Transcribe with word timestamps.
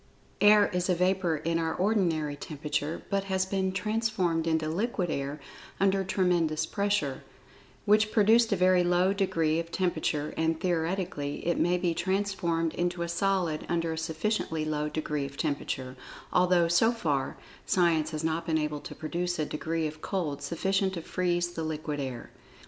Air 0.41 0.65
is 0.69 0.89
a 0.89 0.95
vapor 0.95 1.35
in 1.37 1.59
our 1.59 1.75
ordinary 1.75 2.35
temperature, 2.35 3.03
but 3.11 3.25
has 3.25 3.45
been 3.45 3.71
transformed 3.71 4.47
into 4.47 4.67
"liquid 4.67 5.11
air" 5.11 5.39
under 5.79 6.03
tremendous 6.03 6.65
pressure, 6.65 7.23
which 7.85 8.11
produced 8.11 8.51
a 8.51 8.55
very 8.55 8.83
low 8.83 9.13
degree 9.13 9.59
of 9.59 9.71
temperature, 9.71 10.33
and, 10.35 10.59
theoretically, 10.59 11.45
it 11.47 11.59
may 11.59 11.77
be 11.77 11.93
transformed 11.93 12.73
into 12.73 13.01
a[Pg 13.01 13.09
64] 13.11 13.17
solid 13.19 13.65
under 13.69 13.93
a 13.93 13.95
sufficiently 13.99 14.65
low 14.65 14.89
degree 14.89 15.25
of 15.27 15.37
temperature, 15.37 15.95
although 16.33 16.67
so 16.67 16.91
far, 16.91 17.37
Science 17.67 18.09
has 18.09 18.23
not 18.23 18.43
been 18.43 18.57
able 18.57 18.79
to 18.79 18.95
produce 18.95 19.37
a 19.37 19.45
degree 19.45 19.85
of 19.85 20.01
cold 20.01 20.41
sufficient 20.41 20.95
to 20.95 21.03
"freeze" 21.03 21.49
the 21.51 21.61
liquid 21.63 21.99
air. 21.99 22.31